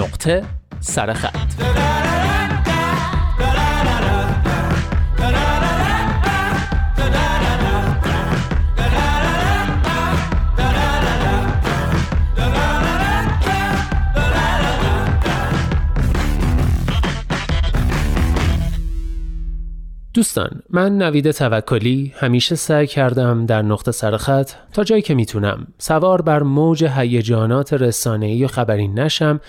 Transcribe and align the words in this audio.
نقطه 0.00 0.42
سرخط 0.80 1.79
دوستان 20.20 20.62
من 20.70 20.98
نوید 20.98 21.30
توکلی 21.30 22.12
همیشه 22.16 22.54
سعی 22.54 22.86
کردم 22.86 23.46
در 23.46 23.62
نقطه 23.62 23.92
سرخط 23.92 24.50
تا 24.72 24.84
جایی 24.84 25.02
که 25.02 25.14
می‌تونم 25.14 25.66
سوار 25.78 26.22
بر 26.22 26.42
موج 26.42 26.84
هیجانات 26.84 27.72
رسانه‌ای 27.72 28.44
و 28.44 28.48
خبری 28.48 28.88
نشم 28.88 29.40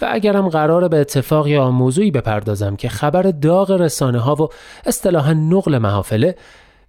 و 0.00 0.08
اگرم 0.10 0.48
قرار 0.48 0.88
به 0.88 0.96
اتفاق 0.96 1.48
یا 1.48 1.70
موضوعی 1.70 2.10
بپردازم 2.10 2.76
که 2.76 2.88
خبر 2.88 3.22
داغ 3.22 3.70
رسانه 3.70 4.18
ها 4.18 4.34
و 4.34 4.48
اصطلاحا 4.86 5.32
نقل 5.32 5.78
محافله 5.78 6.36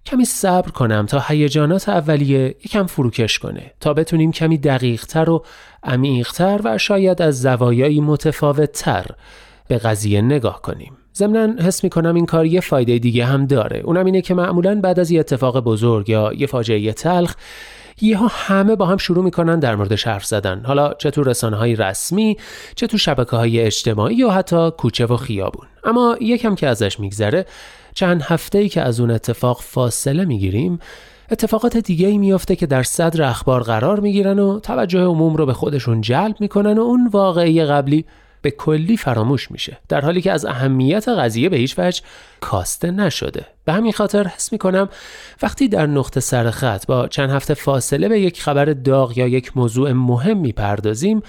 کمی 0.06 0.24
صبر 0.24 0.70
کنم 0.70 1.06
تا 1.06 1.22
هیجانات 1.28 1.88
اولیه 1.88 2.56
یکم 2.64 2.86
فروکش 2.86 3.38
کنه 3.38 3.72
تا 3.80 3.94
بتونیم 3.94 4.32
کمی 4.32 4.58
دقیقتر 4.58 5.30
و 5.30 5.44
عمیقتر 5.82 6.60
و 6.64 6.78
شاید 6.78 7.22
از 7.22 7.42
زوایایی 7.42 8.00
متفاوتتر 8.00 9.06
به 9.68 9.78
قضیه 9.78 10.22
نگاه 10.22 10.62
کنیم. 10.62 10.97
ضمنا 11.16 11.62
حس 11.62 11.84
می‌کنم 11.84 12.14
این 12.14 12.26
کار 12.26 12.46
یه 12.46 12.60
فایده 12.60 12.98
دیگه 12.98 13.24
هم 13.24 13.46
داره. 13.46 13.80
اونم 13.84 14.04
اینه 14.04 14.20
که 14.20 14.34
معمولا 14.34 14.80
بعد 14.80 15.00
از 15.00 15.10
یه 15.10 15.20
اتفاق 15.20 15.60
بزرگ 15.60 16.08
یا 16.08 16.32
یه 16.36 16.46
فاجعه 16.46 16.92
تلخ 16.92 17.34
یهو 18.00 18.28
همه 18.30 18.76
با 18.76 18.86
هم 18.86 18.96
شروع 18.96 19.24
می‌کنن 19.24 19.58
در 19.58 19.76
موردش 19.76 20.06
حرف 20.06 20.24
زدن. 20.24 20.62
حالا 20.64 20.94
چه 20.94 21.10
تو 21.10 21.22
رسانه 21.22 21.56
های 21.56 21.76
رسمی 21.76 22.36
چه 22.74 22.86
تو 22.86 22.98
شبکه 22.98 23.36
های 23.36 23.60
اجتماعی 23.60 24.16
یا 24.16 24.30
حتی 24.30 24.70
کوچه 24.70 25.06
و 25.06 25.16
خیابون. 25.16 25.66
اما 25.84 26.16
یکم 26.20 26.54
که 26.54 26.66
ازش 26.66 27.00
میگذره 27.00 27.46
چند 27.94 28.22
هفته 28.22 28.58
ای 28.58 28.68
که 28.68 28.82
از 28.82 29.00
اون 29.00 29.10
اتفاق 29.10 29.60
فاصله 29.60 30.24
می‌گیریم 30.24 30.78
اتفاقات 31.30 31.76
دیگه 31.76 32.08
ای 32.08 32.18
میافته 32.18 32.56
که 32.56 32.66
در 32.66 32.82
صدر 32.82 33.22
اخبار 33.22 33.62
قرار 33.62 34.00
می‌گیرن 34.00 34.38
و 34.38 34.60
توجه 34.60 35.00
عموم 35.00 35.36
رو 35.36 35.46
به 35.46 35.52
خودشون 35.52 36.00
جلب 36.00 36.36
می‌کنن 36.40 36.78
و 36.78 36.82
اون 36.82 37.08
واقعی 37.12 37.64
قبلی 37.64 38.04
به 38.42 38.50
کلی 38.50 38.96
فراموش 38.96 39.50
میشه. 39.50 39.78
در 39.88 40.00
حالی 40.00 40.20
که 40.20 40.32
از 40.32 40.44
اهمیت 40.44 41.08
قضیه 41.08 41.48
به 41.48 41.56
هیچ 41.56 41.74
وجه 41.78 42.02
کاسته 42.40 42.90
نشده. 42.90 43.46
به 43.64 43.72
همین 43.72 43.92
خاطر 43.92 44.26
حس 44.26 44.52
می‌کنم 44.52 44.88
وقتی 45.42 45.68
در 45.68 45.86
نقطه 45.86 46.20
سر 46.20 46.50
خط 46.50 46.86
با 46.86 47.08
چند 47.08 47.30
هفته 47.30 47.54
فاصله 47.54 48.08
به 48.08 48.20
یک 48.20 48.42
خبر 48.42 48.64
داغ 48.64 49.18
یا 49.18 49.26
یک 49.26 49.56
موضوع 49.56 49.92
مهم 49.92 50.38
می‌پردازیم 50.38 51.22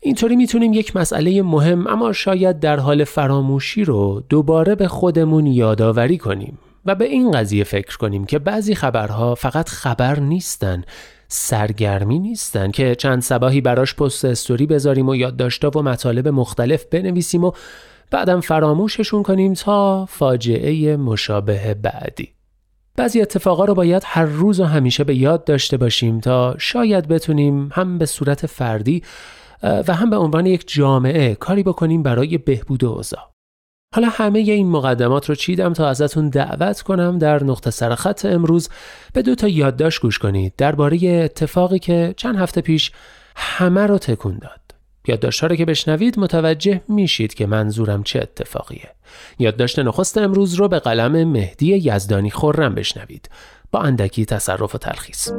اینطوری 0.00 0.36
می‌تونیم 0.36 0.72
یک 0.72 0.96
مسئله 0.96 1.42
مهم 1.42 1.86
اما 1.86 2.12
شاید 2.12 2.60
در 2.60 2.80
حال 2.80 3.04
فراموشی 3.04 3.84
رو 3.84 4.22
دوباره 4.28 4.74
به 4.74 4.88
خودمون 4.88 5.46
یادآوری 5.46 6.18
کنیم 6.18 6.58
و 6.86 6.94
به 6.94 7.04
این 7.04 7.30
قضیه 7.30 7.64
فکر 7.64 7.96
کنیم 7.96 8.24
که 8.24 8.38
بعضی 8.38 8.74
خبرها 8.74 9.34
فقط 9.34 9.68
خبر 9.68 10.20
نیستن 10.20 10.84
سرگرمی 11.28 12.18
نیستن 12.18 12.70
که 12.70 12.94
چند 12.94 13.22
سباهی 13.22 13.60
براش 13.60 13.94
پست 13.94 14.24
استوری 14.24 14.66
بذاریم 14.66 15.08
و 15.08 15.16
یادداشتا 15.16 15.70
و 15.74 15.82
مطالب 15.82 16.28
مختلف 16.28 16.84
بنویسیم 16.84 17.44
و 17.44 17.52
بعدم 18.10 18.40
فراموششون 18.40 19.22
کنیم 19.22 19.54
تا 19.54 20.06
فاجعه 20.06 20.96
مشابه 20.96 21.74
بعدی. 21.74 22.32
بعضی 22.96 23.20
اتفاقا 23.20 23.64
رو 23.64 23.74
باید 23.74 24.02
هر 24.06 24.24
روز 24.24 24.60
و 24.60 24.64
همیشه 24.64 25.04
به 25.04 25.14
یاد 25.14 25.44
داشته 25.44 25.76
باشیم 25.76 26.20
تا 26.20 26.54
شاید 26.58 27.08
بتونیم 27.08 27.68
هم 27.72 27.98
به 27.98 28.06
صورت 28.06 28.46
فردی 28.46 29.02
و 29.62 29.94
هم 29.94 30.10
به 30.10 30.16
عنوان 30.16 30.46
یک 30.46 30.64
جامعه 30.66 31.34
کاری 31.34 31.62
بکنیم 31.62 32.02
برای 32.02 32.38
بهبود 32.38 32.84
اوضاع. 32.84 33.35
حالا 33.94 34.08
همه 34.08 34.38
این 34.38 34.70
مقدمات 34.70 35.28
رو 35.28 35.34
چیدم 35.34 35.72
تا 35.72 35.88
ازتون 35.88 36.28
دعوت 36.28 36.82
کنم 36.82 37.18
در 37.18 37.44
نقطه 37.44 37.70
سرخط 37.70 38.24
امروز 38.24 38.68
به 39.12 39.22
دو 39.22 39.34
تا 39.34 39.48
یادداشت 39.48 40.00
گوش 40.00 40.18
کنید 40.18 40.52
درباره 40.56 41.08
اتفاقی 41.08 41.78
که 41.78 42.14
چند 42.16 42.36
هفته 42.36 42.60
پیش 42.60 42.92
همه 43.36 43.86
رو 43.86 43.98
تکون 43.98 44.38
داد. 44.38 44.60
یادداشت 45.08 45.44
رو 45.44 45.56
که 45.56 45.64
بشنوید 45.64 46.18
متوجه 46.18 46.80
میشید 46.88 47.34
که 47.34 47.46
منظورم 47.46 48.02
چه 48.02 48.18
اتفاقیه. 48.18 48.90
یادداشت 49.38 49.78
نخست 49.78 50.18
امروز 50.18 50.54
رو 50.54 50.68
به 50.68 50.78
قلم 50.78 51.24
مهدی 51.24 51.76
یزدانی 51.76 52.30
خورم 52.30 52.74
بشنوید 52.74 53.30
با 53.72 53.80
اندکی 53.80 54.24
تصرف 54.24 54.74
و 54.74 54.78
تلخیص. 54.78 55.30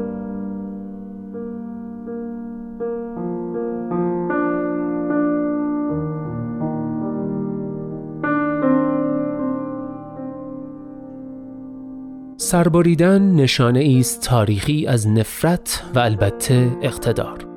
سربریدن 12.47 13.31
نشانه 13.31 13.97
است 13.99 14.21
تاریخی 14.21 14.87
از 14.87 15.07
نفرت 15.07 15.83
و 15.95 15.99
البته 15.99 16.71
اقتدار. 16.81 17.47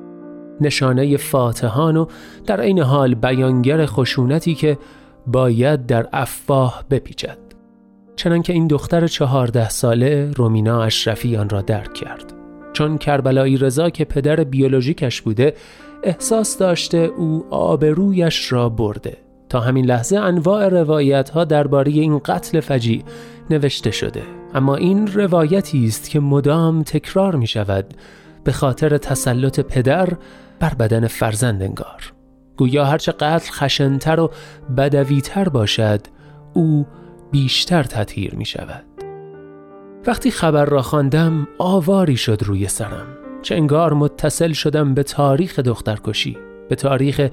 نشانه 0.61 1.17
فاتحان 1.17 1.97
و 1.97 2.05
در 2.47 2.61
عین 2.61 2.79
حال 2.79 3.15
بیانگر 3.15 3.85
خشونتی 3.85 4.55
که 4.55 4.77
باید 5.27 5.85
در 5.85 6.07
افواه 6.13 6.83
بپیچد. 6.89 7.37
چنانکه 8.15 8.53
این 8.53 8.67
دختر 8.67 9.07
چهارده 9.07 9.69
ساله 9.69 10.31
رومینا 10.35 10.83
اشرفی 10.83 11.37
آن 11.37 11.49
را 11.49 11.61
درک 11.61 11.93
کرد. 11.93 12.33
چون 12.73 12.97
کربلایی 12.97 13.57
رضا 13.57 13.89
که 13.89 14.05
پدر 14.05 14.43
بیولوژیکش 14.43 15.21
بوده 15.21 15.53
احساس 16.03 16.57
داشته 16.57 16.97
او 16.97 17.45
آبرویش 17.49 18.51
را 18.51 18.69
برده. 18.69 19.17
تا 19.49 19.59
همین 19.59 19.85
لحظه 19.85 20.17
انواع 20.17 20.69
روایت 20.69 21.29
ها 21.29 21.45
درباره 21.45 21.91
این 21.91 22.19
قتل 22.19 22.59
فجیع 22.59 23.03
نوشته 23.51 23.91
شده. 23.91 24.23
اما 24.53 24.75
این 24.75 25.07
روایتی 25.07 25.85
است 25.85 26.09
که 26.09 26.19
مدام 26.19 26.83
تکرار 26.83 27.35
می 27.35 27.47
شود 27.47 27.93
به 28.43 28.51
خاطر 28.51 28.97
تسلط 28.97 29.59
پدر 29.59 30.09
بر 30.59 30.73
بدن 30.73 31.07
فرزند 31.07 31.63
انگار. 31.63 32.13
گویا 32.57 32.85
هرچه 32.85 33.11
قتل 33.11 33.51
خشنتر 33.51 34.19
و 34.19 34.31
بدویتر 34.77 35.49
باشد 35.49 36.01
او 36.53 36.87
بیشتر 37.31 37.83
تطهیر 37.83 38.35
می 38.35 38.45
شود. 38.45 38.85
وقتی 40.07 40.31
خبر 40.31 40.65
را 40.65 40.81
خواندم 40.81 41.47
آواری 41.57 42.17
شد 42.17 42.43
روی 42.43 42.67
سرم. 42.67 43.07
چه 43.41 43.55
انگار 43.55 43.93
متصل 43.93 44.51
شدم 44.51 44.93
به 44.93 45.03
تاریخ 45.03 45.59
دخترکشی 45.59 46.37
به 46.69 46.75
تاریخ 46.75 47.29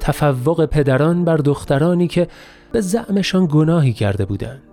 تفوق 0.00 0.66
پدران 0.66 1.24
بر 1.24 1.36
دخترانی 1.36 2.08
که 2.08 2.28
به 2.72 2.80
زعمشان 2.80 3.48
گناهی 3.50 3.92
کرده 3.92 4.24
بودند. 4.24 4.71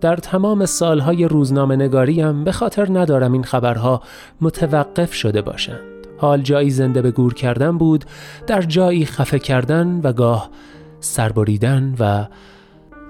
در 0.00 0.16
تمام 0.16 0.66
سالهای 0.66 1.24
روزنامه 1.24 1.76
نگاریم 1.76 2.44
به 2.44 2.52
خاطر 2.52 2.98
ندارم 2.98 3.32
این 3.32 3.44
خبرها 3.44 4.02
متوقف 4.40 5.14
شده 5.14 5.42
باشند. 5.42 5.80
حال 6.18 6.42
جایی 6.42 6.70
زنده 6.70 7.02
به 7.02 7.10
گور 7.10 7.34
کردن 7.34 7.78
بود 7.78 8.04
در 8.46 8.62
جایی 8.62 9.06
خفه 9.06 9.38
کردن 9.38 10.00
و 10.02 10.12
گاه 10.12 10.50
سربریدن 11.00 11.94
و 11.98 12.26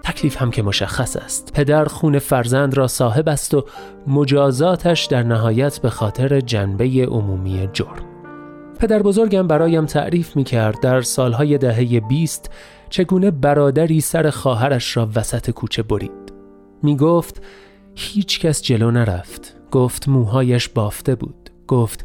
تکلیف 0.04 0.36
هم 0.36 0.50
که 0.50 0.62
مشخص 0.62 1.16
است. 1.16 1.52
پدر 1.54 1.84
خون 1.84 2.18
فرزند 2.18 2.76
را 2.76 2.86
صاحب 2.86 3.28
است 3.28 3.54
و 3.54 3.64
مجازاتش 4.06 5.04
در 5.04 5.22
نهایت 5.22 5.78
به 5.78 5.90
خاطر 5.90 6.40
جنبه 6.40 7.06
عمومی 7.10 7.68
جرم. 7.72 8.08
پدر 8.80 9.02
بزرگم 9.02 9.46
برایم 9.46 9.86
تعریف 9.86 10.36
می 10.36 10.44
کرد 10.44 10.80
در 10.80 11.00
سالهای 11.00 11.58
دهه 11.58 12.00
بیست 12.00 12.50
چگونه 12.90 13.30
برادری 13.30 14.00
سر 14.00 14.30
خواهرش 14.30 14.96
را 14.96 15.08
وسط 15.14 15.50
کوچه 15.50 15.82
برید. 15.82 16.17
می 16.82 16.96
گفت 16.96 17.42
هیچ 17.94 18.40
کس 18.40 18.62
جلو 18.62 18.90
نرفت. 18.90 19.54
گفت 19.70 20.08
موهایش 20.08 20.68
بافته 20.68 21.14
بود. 21.14 21.50
گفت 21.68 22.04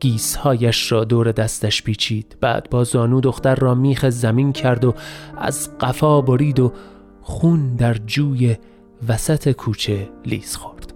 گیسهایش 0.00 0.92
را 0.92 1.04
دور 1.04 1.32
دستش 1.32 1.82
پیچید. 1.82 2.36
بعد 2.40 2.70
با 2.70 2.84
زانو 2.84 3.20
دختر 3.20 3.54
را 3.54 3.74
میخ 3.74 4.08
زمین 4.08 4.52
کرد 4.52 4.84
و 4.84 4.94
از 5.36 5.78
قفا 5.78 6.20
برید 6.20 6.60
و 6.60 6.72
خون 7.20 7.76
در 7.76 7.94
جوی 7.94 8.56
وسط 9.08 9.52
کوچه 9.52 10.08
لیز 10.26 10.56
خورد. 10.56 10.94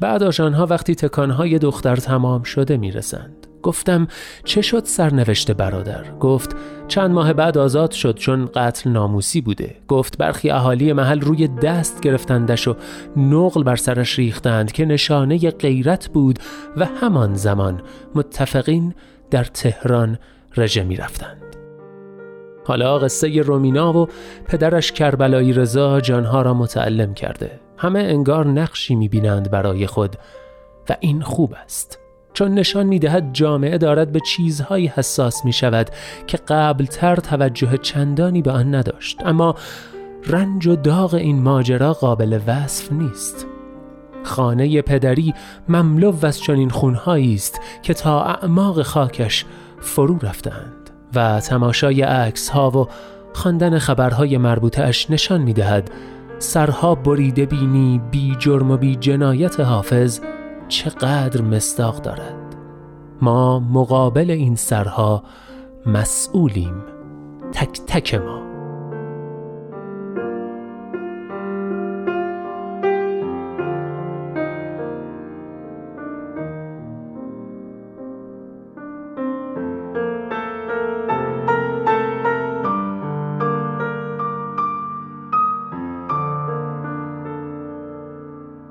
بعد 0.00 0.22
آشانها 0.22 0.66
وقتی 0.66 0.94
تکانهای 0.94 1.58
دختر 1.58 1.96
تمام 1.96 2.42
شده 2.42 2.76
می‌رسند. 2.76 3.46
گفتم 3.66 4.08
چه 4.44 4.62
شد 4.62 4.84
سرنوشت 4.84 5.50
برادر؟ 5.50 6.10
گفت 6.20 6.56
چند 6.88 7.10
ماه 7.10 7.32
بعد 7.32 7.58
آزاد 7.58 7.90
شد 7.90 8.14
چون 8.14 8.48
قتل 8.54 8.90
ناموسی 8.90 9.40
بوده. 9.40 9.76
گفت 9.88 10.18
برخی 10.18 10.50
اهالی 10.50 10.92
محل 10.92 11.20
روی 11.20 11.48
دست 11.48 12.00
گرفتندش 12.00 12.68
و 12.68 12.76
نقل 13.16 13.62
بر 13.62 13.76
سرش 13.76 14.18
ریختند 14.18 14.72
که 14.72 14.84
نشانه 14.84 15.50
غیرت 15.50 16.08
بود 16.08 16.38
و 16.76 16.84
همان 16.84 17.34
زمان 17.34 17.82
متفقین 18.14 18.94
در 19.30 19.44
تهران 19.44 20.18
رژه 20.56 20.84
می 20.84 20.96
رفتند. 20.96 21.42
حالا 22.64 22.98
قصه 22.98 23.40
رومینا 23.40 23.92
و 23.92 24.08
پدرش 24.48 24.92
کربلایی 24.92 25.52
رضا 25.52 26.00
جانها 26.00 26.42
را 26.42 26.54
متعلم 26.54 27.14
کرده. 27.14 27.60
همه 27.76 27.98
انگار 27.98 28.46
نقشی 28.46 28.94
می 28.94 29.08
بینند 29.08 29.50
برای 29.50 29.86
خود 29.86 30.16
و 30.88 30.96
این 31.00 31.20
خوب 31.20 31.54
است. 31.64 32.05
چون 32.36 32.54
نشان 32.54 32.86
می 32.86 32.98
دهد 32.98 33.30
جامعه 33.32 33.78
دارد 33.78 34.12
به 34.12 34.20
چیزهایی 34.20 34.86
حساس 34.86 35.44
می 35.44 35.52
شود 35.52 35.90
که 36.26 36.36
قبلتر 36.36 37.16
توجه 37.16 37.76
چندانی 37.76 38.42
به 38.42 38.50
آن 38.50 38.74
نداشت. 38.74 39.26
اما 39.26 39.54
رنج 40.26 40.66
و 40.66 40.76
داغ 40.76 41.14
این 41.14 41.42
ماجرا 41.42 41.92
قابل 41.92 42.40
وصف 42.46 42.92
نیست. 42.92 43.46
خانه 44.24 44.82
پدری 44.82 45.34
مملو 45.68 46.14
از 46.22 46.40
چنین 46.40 46.70
خونهایی 46.70 47.34
است 47.34 47.60
که 47.82 47.94
تا 47.94 48.24
اعماق 48.24 48.82
خاکش 48.82 49.44
فرو 49.80 50.18
رفتند 50.22 50.90
و 51.14 51.40
تماشای 51.40 52.02
عکس 52.02 52.48
ها 52.48 52.70
و 52.70 52.88
خواندن 53.32 53.78
خبرهای 53.78 54.38
مربوطه 54.38 54.82
اش 54.82 55.10
نشان 55.10 55.42
می 55.42 55.52
دهد 55.52 55.90
سرها 56.38 56.94
بریده 56.94 57.46
بینی 57.46 58.00
بی 58.10 58.36
جرم 58.38 58.70
و 58.70 58.76
بی 58.76 58.96
جنایت 58.96 59.60
حافظ 59.60 60.20
چقدر 60.68 61.42
مستاق 61.42 62.02
دارد. 62.02 62.56
ما 63.22 63.60
مقابل 63.60 64.30
این 64.30 64.56
سرها 64.56 65.22
مسئولیم. 65.86 66.84
تک 67.52 67.80
تک 67.86 68.14
ما. 68.14 68.55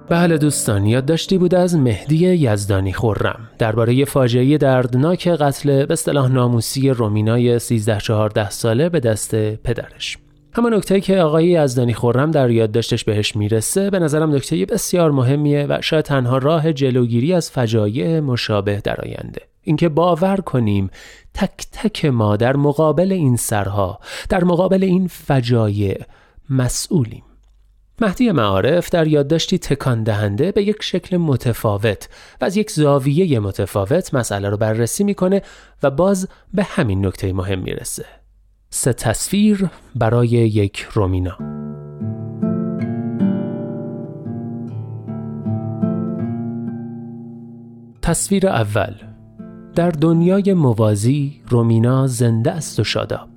بله 0.10 0.38
دوستان 0.38 0.86
یادداشتی 0.86 1.38
بود 1.38 1.56
از 1.56 1.76
مهدی 1.76 2.16
یزدانی 2.18 2.94
خورم 2.94 3.50
درباره 3.58 4.06
فاجعه 4.06 4.58
دردناک 4.58 5.28
قتل 5.28 5.86
به 5.86 5.94
اصطلاح 5.94 6.32
ناموسی 6.32 6.90
رومینای 6.90 7.60
13 7.60 7.98
14 7.98 8.50
ساله 8.50 8.90
به 8.90 9.00
دست 9.00 9.36
پدرش. 9.36 10.18
همه 10.54 10.70
نکته 10.70 11.02
که 11.02 11.18
آقای 11.18 11.46
یزدانی 11.46 11.94
خورم 11.94 12.32
در 12.32 12.50
یادداشتش 12.50 13.04
بهش 13.04 13.36
می‌رسه 13.36 13.90
به 13.90 14.00
نظرم 14.00 14.36
نکته 14.36 14.66
بسیار 14.66 15.12
مهمیه 15.12 15.66
و 15.70 15.78
شاید 15.82 16.06
تنها 16.06 16.38
راه 16.38 16.74
جلوگیری 16.74 17.34
از 17.34 17.52
فجایع 17.52 18.20
مشابه 18.20 18.82
در 18.84 19.02
آینده. 19.02 19.42
اینکه 19.62 19.90
باور 19.90 20.38
کنیم 20.38 20.90
تک 21.34 21.66
تک 21.72 22.06
ما 22.06 22.38
در 22.38 22.56
مقابل 22.56 23.12
این 23.12 23.36
سرها 23.36 24.00
در 24.30 24.44
مقابل 24.44 24.84
این 24.84 25.08
فجایع 25.08 26.02
مسئولیم. 26.50 27.24
مهدی 28.02 28.32
معارف 28.32 28.90
در 28.90 29.08
یادداشتی 29.08 29.58
تکان 29.58 30.04
دهنده 30.04 30.52
به 30.52 30.64
یک 30.64 30.84
شکل 30.84 31.18
متفاوت 31.18 32.10
و 32.42 32.46
از 32.46 32.58
یک 32.58 32.72
زاویه 32.72 33.40
متفاوت 33.40 34.14
مسئله 34.14 34.50
رو 34.50 34.58
بررسی 34.58 35.04
می‌کنه 35.04 35.42
و 35.84 35.92
باز 35.92 36.28
به 36.54 36.64
همین 36.64 37.06
نکته 37.06 37.34
مهم 37.34 37.60
می‌رسه. 37.60 38.06
سه 38.70 38.94
تصویر 38.94 39.70
برای 39.96 40.28
یک 40.28 40.88
رومینا. 40.94 41.38
تصویر 48.02 48.48
اول. 48.48 48.94
در 49.76 49.90
دنیای 49.90 50.54
موازی 50.54 51.42
رومینا 51.50 52.08
زنده 52.08 52.52
است 52.52 52.80
و 52.80 52.84
شاداب. 52.84 53.30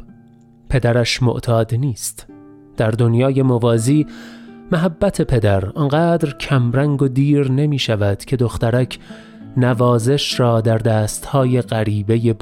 پدرش 0.68 1.22
معتاد 1.22 1.74
نیست. 1.74 2.26
در 2.76 2.90
دنیای 2.90 3.42
موازی 3.42 4.06
محبت 4.72 5.22
پدر 5.22 5.66
آنقدر 5.66 6.36
کمرنگ 6.36 7.02
و 7.02 7.08
دیر 7.08 7.50
نمی 7.50 7.78
شود 7.78 8.24
که 8.24 8.36
دخترک 8.36 8.98
نوازش 9.56 10.40
را 10.40 10.60
در 10.60 10.78
دستهای 10.78 11.62
غریبه 11.62 12.34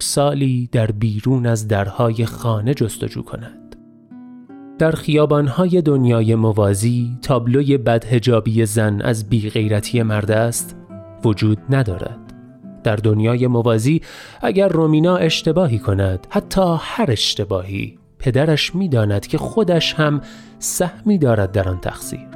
سالی 0.00 0.68
در 0.72 0.86
بیرون 0.86 1.46
از 1.46 1.68
درهای 1.68 2.26
خانه 2.26 2.74
جستجو 2.74 3.22
کند. 3.22 3.76
در 4.78 4.90
خیابانهای 4.90 5.82
دنیای 5.82 6.34
موازی 6.34 7.18
تابلوی 7.22 7.78
بدهجابی 7.78 8.66
زن 8.66 9.00
از 9.00 9.28
بیغیرتی 9.28 10.02
مرد 10.02 10.30
است 10.30 10.76
وجود 11.24 11.58
ندارد. 11.70 12.18
در 12.84 12.96
دنیای 12.96 13.46
موازی 13.46 14.00
اگر 14.42 14.68
رومینا 14.68 15.16
اشتباهی 15.16 15.78
کند 15.78 16.26
حتی 16.30 16.76
هر 16.80 17.10
اشتباهی 17.10 17.98
پدرش 18.20 18.74
می‌داند 18.74 19.26
که 19.26 19.38
خودش 19.38 19.94
هم 19.94 20.20
سهمی 20.58 21.18
دارد 21.18 21.52
در 21.52 21.68
آن 21.68 21.80
تقصیر. 21.80 22.28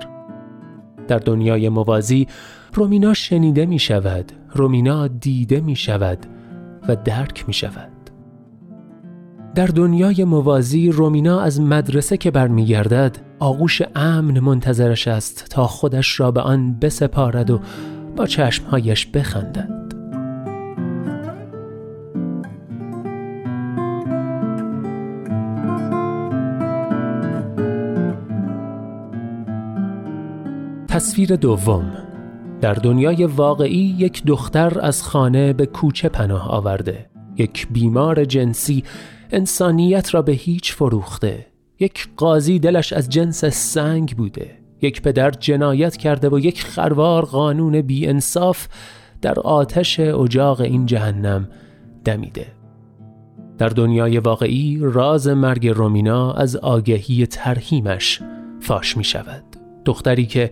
در 1.08 1.18
دنیای 1.18 1.68
موازی 1.68 2.26
رومینا 2.74 3.14
شنیده 3.14 3.66
می 3.66 3.78
شود 3.78 4.32
رومینا 4.54 5.08
دیده 5.08 5.60
می 5.60 5.76
شود 5.76 6.18
و 6.88 6.96
درک 6.96 7.44
می 7.46 7.52
شود 7.52 7.90
در 9.54 9.66
دنیای 9.66 10.24
موازی 10.24 10.90
رومینا 10.90 11.40
از 11.40 11.60
مدرسه 11.60 12.16
که 12.16 12.30
برمیگردد 12.30 13.18
آغوش 13.38 13.82
امن 13.94 14.40
منتظرش 14.40 15.08
است 15.08 15.46
تا 15.50 15.66
خودش 15.66 16.20
را 16.20 16.30
به 16.30 16.40
آن 16.40 16.78
بسپارد 16.78 17.50
و 17.50 17.60
با 18.16 18.26
چشمهایش 18.26 19.06
بخندد. 19.06 19.83
تصویر 30.94 31.36
دوم. 31.36 31.92
در 32.60 32.74
دنیای 32.74 33.24
واقعی 33.24 33.96
یک 33.98 34.22
دختر 34.26 34.80
از 34.80 35.02
خانه 35.02 35.52
به 35.52 35.66
کوچه 35.66 36.08
پناه 36.08 36.48
آورده. 36.48 37.06
یک 37.36 37.68
بیمار 37.70 38.24
جنسی 38.24 38.84
انسانیت 39.30 40.14
را 40.14 40.22
به 40.22 40.32
هیچ 40.32 40.72
فروخته. 40.72 41.46
یک 41.80 42.08
قاضی 42.16 42.58
دلش 42.58 42.92
از 42.92 43.08
جنس 43.08 43.44
سنگ 43.44 44.16
بوده. 44.16 44.50
یک 44.82 45.02
پدر 45.02 45.30
جنایت 45.30 45.96
کرده 45.96 46.28
و 46.28 46.38
یک 46.38 46.62
خروار 46.62 47.24
قانون 47.24 47.80
بی 47.82 48.06
انصاف 48.06 48.68
در 49.22 49.40
آتش 49.40 50.00
اجاق 50.00 50.60
این 50.60 50.86
جهنم 50.86 51.48
دمیده. 52.04 52.46
در 53.58 53.68
دنیای 53.68 54.18
واقعی 54.18 54.78
راز 54.82 55.28
مرگ 55.28 55.68
رومینا 55.68 56.32
از 56.32 56.56
آگهی 56.56 57.26
ترهیمش 57.26 58.22
فاش 58.60 58.96
می 58.96 59.04
شود 59.04 59.44
دختری 59.84 60.26
که 60.26 60.50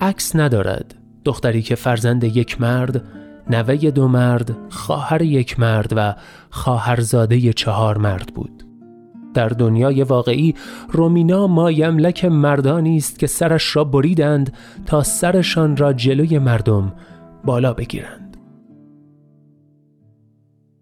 عکس 0.00 0.36
ندارد. 0.36 0.94
دختری 1.24 1.62
که 1.62 1.74
فرزند 1.74 2.24
یک 2.24 2.60
مرد 2.60 3.04
نوه 3.50 3.76
دو 3.76 4.08
مرد 4.08 4.56
خواهر 4.70 5.22
یک 5.22 5.60
مرد 5.60 5.92
و 5.96 6.14
خواهرزاده 6.50 7.52
چهار 7.52 7.98
مرد 7.98 8.32
بود. 8.34 8.62
در 9.34 9.48
دنیای 9.48 10.02
واقعی 10.02 10.54
رومینا 10.92 11.46
مایملک 11.46 12.24
مردانی 12.24 12.96
است 12.96 13.18
که 13.18 13.26
سرش 13.26 13.76
را 13.76 13.84
بریدند 13.84 14.52
تا 14.86 15.02
سرشان 15.02 15.76
را 15.76 15.92
جلوی 15.92 16.38
مردم 16.38 16.92
بالا 17.44 17.72
بگیرند. 17.72 18.36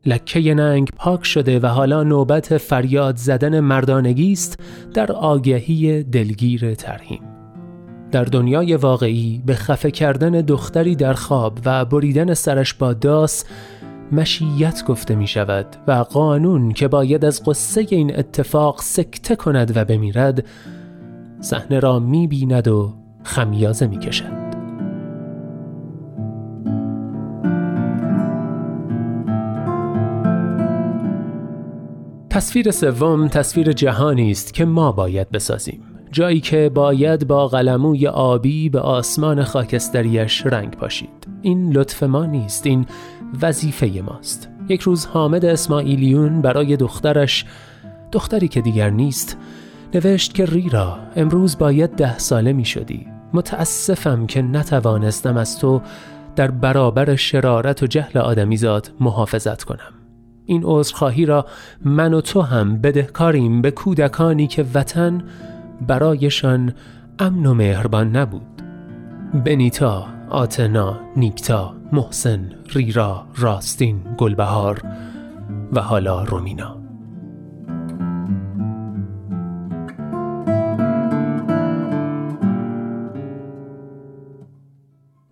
لکه 0.07 0.55
ننگ 0.55 0.91
پاک 0.97 1.25
شده 1.25 1.61
و 1.61 1.67
حالا 1.67 2.03
نوبت 2.03 2.59
فریاد 2.59 3.17
زدن 3.17 3.61
مردانگی 3.61 4.33
است 4.33 4.63
در 4.95 5.13
آگهی 5.13 6.03
دلگیر 6.03 6.75
ترهیم 6.75 7.38
در 8.13 8.25
دنیای 8.25 8.77
واقعی 8.77 9.43
به 9.47 9.55
خفه 9.55 9.91
کردن 9.91 10.31
دختری 10.31 10.97
در 10.97 11.13
خواب 11.13 11.59
و 11.65 11.85
بریدن 11.85 12.35
سرش 12.35 12.75
با 12.75 12.93
داس 12.93 13.45
مشیت 14.13 14.85
گفته 14.85 15.15
می 15.15 15.27
شود 15.27 15.67
و 15.87 15.93
قانون 15.93 16.73
که 16.73 16.89
باید 16.89 17.25
از 17.25 17.43
قصه 17.45 17.87
این 17.91 18.19
اتفاق 18.19 18.81
سکته 18.81 19.37
کند 19.37 19.77
و 19.77 19.85
بمیرد 19.85 20.45
صحنه 21.41 21.81
را 21.81 21.99
می 21.99 22.27
بیند 22.27 22.69
و 22.69 22.95
خمیازه 23.25 23.87
می 23.87 23.99
کشد. 23.99 24.49
تصویر 32.31 32.71
سوم 32.71 33.29
تصویر 33.29 33.73
جهانی 33.73 34.31
است 34.31 34.55
که 34.55 34.65
ما 34.65 34.93
باید 34.93 35.31
بسازیم 35.31 35.88
جایی 36.13 36.41
که 36.41 36.71
باید 36.75 37.27
با 37.27 37.49
قلموی 37.49 38.07
آبی 38.07 38.69
به 38.69 38.81
آسمان 38.81 39.45
خاکستریش 39.45 40.47
رنگ 40.47 40.71
پاشید. 40.71 41.29
این 41.43 41.73
لطف 41.73 42.03
ما 42.03 42.27
نیست 42.27 42.67
این 42.67 42.87
وظیفه 43.43 44.03
ماست. 44.07 44.49
یک 44.69 44.81
روز 44.81 45.07
حامد 45.07 45.45
اسماعیلیون 45.45 46.43
برای 46.43 46.77
دخترش 46.77 47.45
دختری 48.13 48.49
که 48.49 48.61
دیگر 48.61 48.91
نیست 48.91 49.37
نوشت 49.95 50.35
که 50.35 50.45
ریرا 50.45 50.99
امروز 51.17 51.59
باید 51.59 51.91
ده 51.91 52.19
ساله 52.19 52.53
می 52.53 52.65
شدی. 52.65 53.07
متاسفم 53.33 54.27
که 54.27 54.43
نتوانستم 54.43 55.37
از 55.37 55.59
تو 55.59 55.81
در 56.37 56.51
برابر 56.51 57.17
شرارت 57.17 57.83
و 57.83 57.87
جهل 57.87 58.19
آدمیزاد 58.19 58.91
محافظت 59.01 59.65
کنم. 59.65 59.93
این 60.47 60.63
عذرخواهی 60.65 61.27
را 61.27 61.47
من 61.85 62.15
و 62.15 62.21
تو 62.21 62.43
هم 62.43 62.81
بدهکاریم 62.81 63.63
به 63.63 63.71
کودکانی 63.71 64.47
که 64.47 64.65
وطن 64.75 65.23
برایشان 65.87 66.73
امن 67.19 67.47
و 67.47 67.55
مهربان 67.55 68.17
نبود. 68.17 68.63
بنیتا 69.45 70.07
آتنا 70.31 71.01
نیکتا 71.17 71.75
محسن 71.93 72.51
ریرا 72.75 73.27
راستین 73.37 74.01
گلبهار 74.19 74.83
و 75.73 75.81
حالا 75.81 76.25
رومینا. 76.25 76.79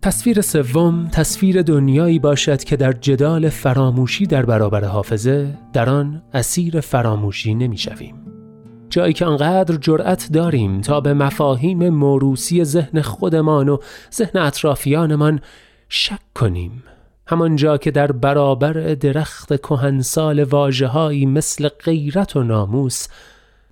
تصویر 0.03 0.41
سوم 0.41 1.09
تصویر 1.09 1.63
دنیایی 1.63 2.19
باشد 2.19 2.65
که 2.65 2.77
در 2.77 2.93
جدال 2.93 3.49
فراموشی 3.49 4.27
در 4.27 4.47
برابر 4.47 4.85
حافظه 4.85 5.59
در 5.73 5.91
آن 5.91 6.23
اسیر 6.35 6.81
فراموشی 6.81 7.55
نمی‌شویم. 7.55 8.26
جایی 8.91 9.13
که 9.13 9.27
انقدر 9.27 9.77
جرأت 9.77 10.29
داریم 10.33 10.81
تا 10.81 11.01
به 11.01 11.15
مفاهیم 11.15 11.89
موروسی 11.89 12.65
ذهن 12.65 13.01
خودمان 13.01 13.69
و 13.69 13.79
ذهن 14.15 14.41
اطرافیانمان 14.41 15.41
شک 15.89 16.21
کنیم. 16.35 16.83
همانجا 17.27 17.79
که 17.79 17.91
در 17.91 18.13
برابر 18.13 18.73
درخت 18.95 19.57
کهنسال 19.57 20.43
واژههایی 20.43 21.27
مثل 21.27 21.69
غیرت 21.69 22.37
و 22.37 22.43
ناموس 22.43 23.07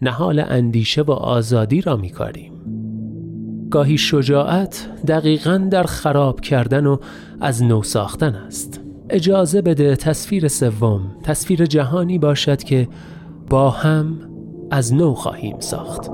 نهال 0.02 0.44
اندیشه 0.48 1.02
و 1.02 1.10
آزادی 1.10 1.80
را 1.80 1.96
میکاریم. 1.96 2.52
گاهی 3.70 3.98
شجاعت 3.98 4.88
دقیقا 5.08 5.68
در 5.70 5.82
خراب 5.82 6.40
کردن 6.40 6.86
و 6.86 6.96
از 7.40 7.62
نو 7.62 7.82
ساختن 7.82 8.34
است. 8.34 8.80
اجازه 9.10 9.62
بده 9.62 9.96
تصویر 9.96 10.48
سوم 10.48 11.16
تصویر 11.22 11.66
جهانی 11.66 12.18
باشد 12.18 12.62
که 12.62 12.88
با 13.50 13.70
هم 13.70 14.33
از 14.74 14.94
نو 14.94 15.14
خواهیم 15.14 15.60
ساخت. 15.60 16.10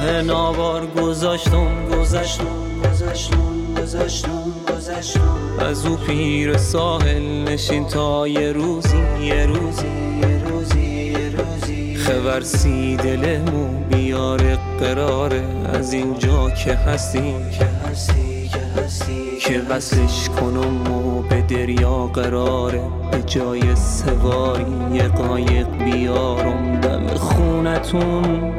همینجا 0.00 0.20
ناوار 0.20 0.86
گذاشتم 0.86 1.88
گذاشتم 1.92 2.44
گذاشتم 2.84 3.74
گذاشتم 3.76 4.44
گذاشتم. 4.68 5.38
از 5.58 5.86
او 5.86 5.96
پیر 5.96 6.56
ساحل 6.56 7.22
نشین 7.48 7.86
تا 7.86 8.28
یه 8.28 8.52
روزی 8.52 8.96
یه 9.22 9.46
روزی 9.46 9.86
یه 10.22 10.44
روزی 10.48 11.12
یه 11.12 11.30
روزی. 11.36 11.94
خبرسی 11.96 12.96
دلمو 12.96 13.84
بیاره 13.88 14.58
قراره 14.80 15.42
از 15.74 15.92
اینجا 15.92 16.50
که 16.50 16.74
هستی 16.74 17.34
که 17.58 17.64
هستی 17.90 18.48
که 18.48 18.82
هستی. 18.82 19.38
که 19.40 19.62
وصلش 19.70 20.28
کنم 20.28 20.92
و 20.92 21.22
به 21.22 21.42
دریا 21.42 22.06
قراره 22.06 22.82
به 23.10 23.22
جای 23.22 23.76
سواری 23.76 24.66
یه 24.92 25.08
قایق 25.08 25.68
بیارم. 25.84 26.80
دم 26.80 27.06
خونتون 27.06 28.52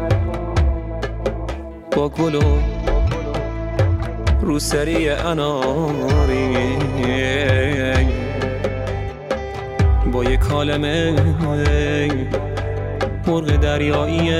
با 1.95 2.09
گل 2.09 2.35
و 2.35 2.41
روسری 4.41 5.09
اناری. 5.09 6.77
با 10.11 10.23
یه 10.23 10.37
کالمه 10.37 11.15
مرغ 13.27 13.55
دریایی. 13.55 14.31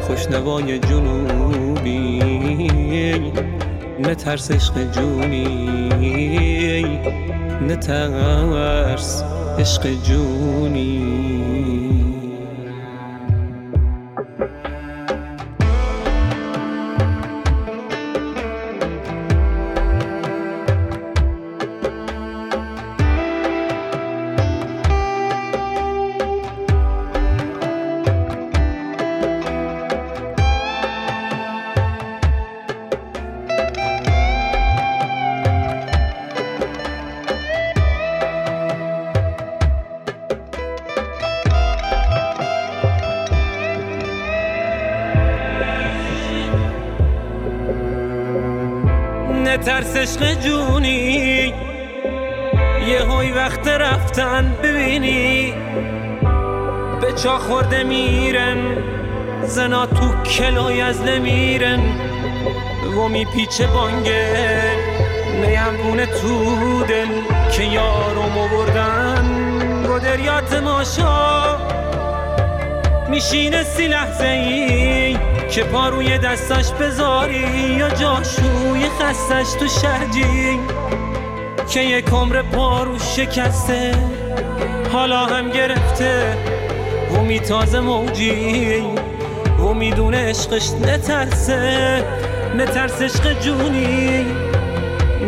خوشنوای 0.00 0.78
جنوبی. 0.78 2.22
نترس 4.00 4.50
عشق 4.50 4.90
جونی. 4.90 5.88
نترس 7.68 9.22
عشق 9.58 9.86
جونی. 10.02 11.16
ترس 49.56 49.96
عشق 49.96 50.40
جونی. 50.40 51.54
یه 52.88 53.00
های 53.08 53.32
وقت 53.32 53.68
رفتن 53.68 54.56
ببینی. 54.62 55.54
به 57.00 57.12
چا 57.12 57.38
خورده 57.38 57.82
میرن 57.82 58.56
زنا 59.42 59.86
تو 59.86 60.22
کلای 60.22 60.80
از 60.80 61.02
نمیرن. 61.02 61.80
و 62.96 63.08
میپیچه 63.08 63.66
بانگه 63.66 64.62
نیمونه 65.40 66.06
تو 66.06 66.82
دل 66.82 67.06
که 67.52 67.64
یارو 67.64 68.22
بردن 68.22 69.56
با 69.88 69.98
دریات 69.98 70.52
ماشا 70.62 71.56
میشینه 73.08 73.62
سی 73.62 73.88
لحظه 73.88 74.26
ای 74.26 75.35
که 75.50 75.64
پا 75.64 75.88
روی 75.88 76.18
دستش 76.18 76.72
بذاری 76.72 77.76
یا 77.78 77.88
جاشوی 77.88 78.86
خستش 79.00 79.52
تو 79.60 79.68
شرجی 79.68 80.58
که 81.68 81.80
یک 81.80 82.08
عمر 82.08 82.42
پارو 82.42 82.98
شکسته 82.98 83.94
حالا 84.92 85.26
هم 85.26 85.50
گرفته. 85.50 86.36
و 87.12 87.20
میتازه 87.20 87.80
موجی 87.80 88.82
و 89.58 89.74
می‌دونه 89.74 90.28
عشقش 90.28 90.70
نترسه 90.70 92.04
نترس 92.56 93.02
عشق 93.02 93.40
جونی 93.40 94.26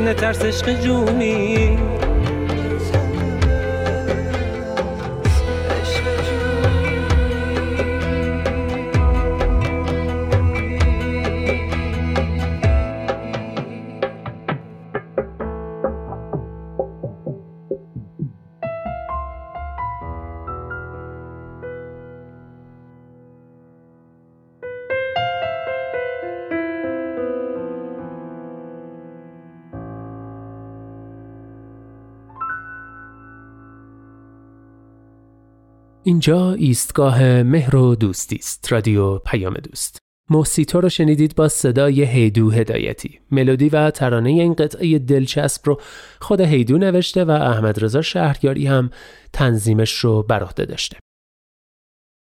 نترس 0.04 0.44
عشق 0.44 0.80
جونی. 0.80 1.78
اینجا 36.08 36.52
ایستگاه 36.52 37.42
مهر 37.42 37.76
و 37.76 37.94
دوستی 37.94 38.36
است 38.36 38.72
رادیو 38.72 39.18
پیام 39.18 39.54
دوست. 39.54 39.98
موسیتو 40.30 40.80
رو 40.80 40.88
شنیدید 40.88 41.34
با 41.34 41.48
صدای 41.48 42.04
هیدو 42.04 42.50
هدایتی. 42.50 43.20
ملودی 43.30 43.68
و 43.68 43.90
ترانه 43.90 44.30
این 44.30 44.54
قطعه 44.54 44.98
دلچسب 44.98 45.62
رو 45.64 45.80
خود 46.20 46.40
هیدو 46.40 46.78
نوشته 46.78 47.24
و 47.24 47.30
احمد 47.30 47.84
رضا 47.84 48.02
شهریاری 48.02 48.66
هم 48.66 48.90
تنظیمش 49.32 49.92
رو 49.92 50.22
بر 50.22 50.42
عهده 50.42 50.64
داشته. 50.64 50.96